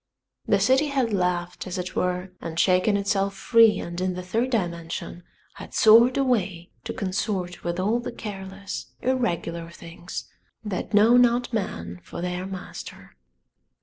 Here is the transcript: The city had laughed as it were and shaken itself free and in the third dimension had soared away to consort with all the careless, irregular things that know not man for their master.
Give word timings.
The 0.47 0.59
city 0.59 0.87
had 0.87 1.13
laughed 1.13 1.67
as 1.67 1.77
it 1.77 1.95
were 1.95 2.31
and 2.41 2.59
shaken 2.59 2.97
itself 2.97 3.35
free 3.35 3.77
and 3.79 4.01
in 4.01 4.15
the 4.15 4.23
third 4.23 4.49
dimension 4.49 5.21
had 5.53 5.75
soared 5.75 6.17
away 6.17 6.71
to 6.85 6.91
consort 6.93 7.63
with 7.63 7.79
all 7.79 7.99
the 7.99 8.11
careless, 8.11 8.87
irregular 9.03 9.69
things 9.69 10.27
that 10.65 10.95
know 10.95 11.17
not 11.17 11.53
man 11.53 11.99
for 12.03 12.19
their 12.19 12.47
master. 12.47 13.15